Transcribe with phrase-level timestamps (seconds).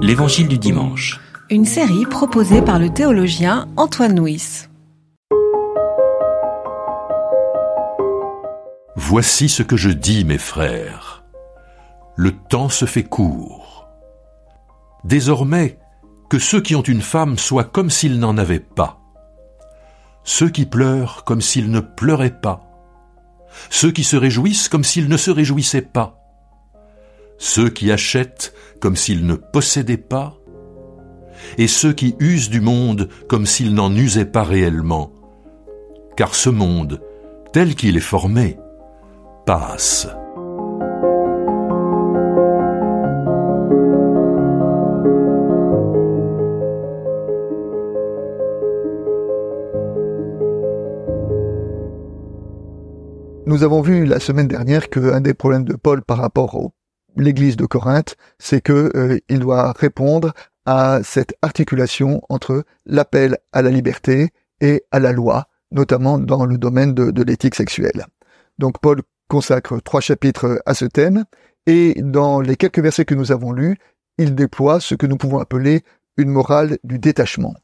[0.00, 1.20] L'Évangile du dimanche.
[1.50, 4.68] Une série proposée par le théologien Antoine Nuis.
[8.96, 11.24] Voici ce que je dis, mes frères.
[12.16, 13.88] Le temps se fait court.
[15.04, 15.78] Désormais,
[16.30, 19.00] que ceux qui ont une femme soient comme s'ils n'en avaient pas.
[20.24, 22.62] Ceux qui pleurent comme s'ils ne pleuraient pas.
[23.70, 26.18] Ceux qui se réjouissent comme s'ils ne se réjouissaient pas
[27.38, 30.38] ceux qui achètent comme s'ils ne possédaient pas,
[31.56, 35.12] et ceux qui usent du monde comme s'ils n'en usaient pas réellement,
[36.16, 37.00] car ce monde,
[37.52, 38.58] tel qu'il est formé,
[39.46, 40.08] passe.
[53.46, 56.74] Nous avons vu la semaine dernière qu'un des problèmes de Paul par rapport au
[57.18, 60.32] l'Église de Corinthe, c'est que euh, il doit répondre
[60.64, 64.30] à cette articulation entre l'appel à la liberté
[64.60, 68.06] et à la loi, notamment dans le domaine de, de l'éthique sexuelle.
[68.58, 71.24] Donc Paul consacre trois chapitres à ce thème,
[71.66, 73.76] et dans les quelques versets que nous avons lus,
[74.16, 75.82] il déploie ce que nous pouvons appeler
[76.16, 77.54] une morale du détachement.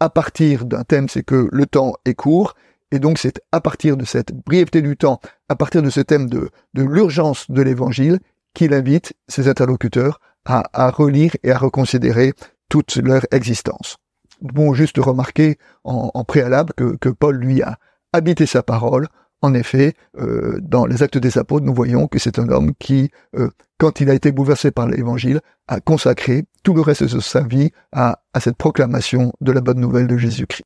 [0.00, 2.54] À partir d'un thème, c'est que le temps est court,
[2.90, 6.28] et donc c'est à partir de cette brièveté du temps, à partir de ce thème
[6.28, 8.18] de, de l'urgence de l'évangile,
[8.54, 12.32] qu'il invite ses interlocuteurs à, relire et à reconsidérer
[12.68, 13.96] toute leur existence.
[14.40, 17.78] Bon, juste remarquer en, préalable que, Paul lui a
[18.12, 19.08] habité sa parole.
[19.40, 23.10] En effet, euh, dans les actes des apôtres, nous voyons que c'est un homme qui,
[23.36, 27.42] euh, quand il a été bouleversé par l'évangile, a consacré tout le reste de sa
[27.42, 30.64] vie à cette proclamation de la bonne nouvelle de Jésus-Christ.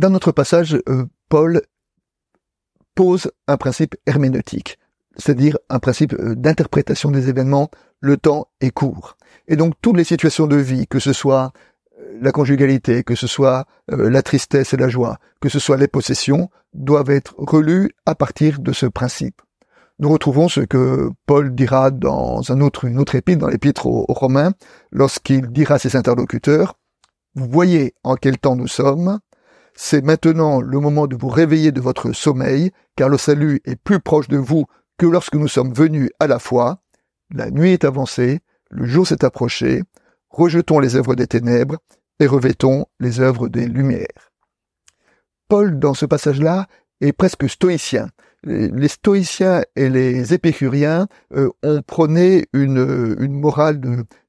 [0.00, 1.60] Dans notre passage, euh, Paul
[2.94, 4.78] pose un principe herméneutique,
[5.14, 7.70] c'est-à-dire un principe euh, d'interprétation des événements.
[8.00, 9.18] Le temps est court.
[9.46, 11.52] Et donc toutes les situations de vie, que ce soit
[11.98, 15.86] euh, la conjugalité, que ce soit la tristesse et la joie, que ce soit les
[15.86, 19.42] possessions, doivent être relues à partir de ce principe.
[19.98, 24.52] Nous retrouvons ce que Paul dira dans une autre épître, dans l'épître aux Romains,
[24.92, 26.78] lorsqu'il dira à ses interlocuteurs,
[27.34, 29.20] vous voyez en quel temps nous sommes,
[29.74, 34.00] c'est maintenant le moment de vous réveiller de votre sommeil, car le salut est plus
[34.00, 34.66] proche de vous
[34.98, 36.82] que lorsque nous sommes venus à la fois.
[37.32, 39.82] La nuit est avancée, le jour s'est approché,
[40.28, 41.78] rejetons les œuvres des ténèbres
[42.18, 44.30] et revêtons les œuvres des lumières.
[45.48, 46.66] Paul, dans ce passage-là,
[47.00, 48.08] est presque stoïcien
[48.44, 53.80] les stoïciens et les épicuriens euh, ont prôné une, morale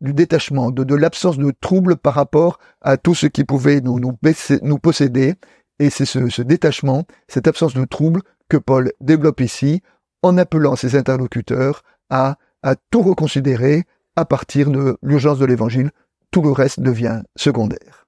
[0.00, 5.34] du détachement, de, l'absence de trouble par rapport à tout ce qui pouvait nous posséder.
[5.78, 9.82] Et c'est ce, ce détachement, cette absence de trouble que Paul développe ici
[10.22, 13.84] en appelant ses interlocuteurs à, à tout reconsidérer
[14.16, 15.90] à partir de l'urgence de l'évangile.
[16.30, 17.99] Tout le reste devient secondaire.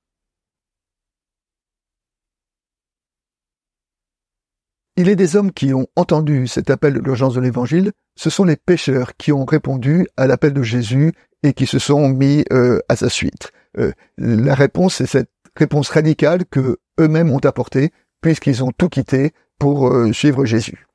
[4.96, 8.44] Il est des hommes qui ont entendu cet appel de l'urgence de l'évangile, ce sont
[8.44, 12.78] les pécheurs qui ont répondu à l'appel de Jésus et qui se sont mis euh,
[12.90, 13.52] à sa suite.
[13.78, 19.32] Euh, la réponse est cette réponse radicale que eux-mêmes ont apportée puisqu'ils ont tout quitté
[19.58, 20.86] pour euh, suivre Jésus.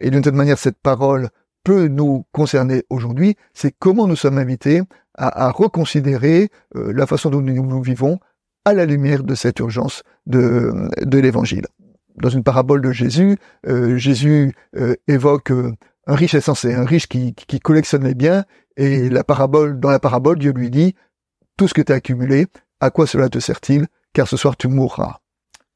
[0.00, 1.28] Et d'une certaine manière, cette parole
[1.64, 4.80] peut nous concerner aujourd'hui, c'est comment nous sommes invités
[5.14, 8.18] à, reconsidérer la façon dont nous, vivons
[8.64, 11.66] à la lumière de cette urgence de l'évangile
[12.16, 15.72] dans une parabole de Jésus, euh, Jésus euh, évoque euh,
[16.06, 18.44] un riche insensé, un riche qui, qui collectionne les biens,
[18.76, 20.94] et la parabole, dans la parabole, Dieu lui dit,
[21.56, 22.46] tout ce que tu as accumulé,
[22.80, 25.18] à quoi cela te sert-il, car ce soir tu mourras.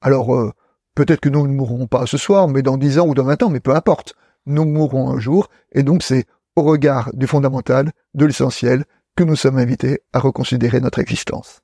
[0.00, 0.52] Alors,
[0.94, 3.42] peut-être que nous ne mourrons pas ce soir, mais dans dix ans ou dans vingt
[3.42, 4.14] ans, mais peu importe.
[4.46, 6.24] Nous mourrons un jour, et donc c'est
[6.56, 8.84] au regard du fondamental, de l'essentiel,
[9.16, 11.63] que nous sommes invités à reconsidérer notre existence.